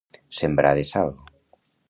[0.37, 1.13] Sembrar de sal.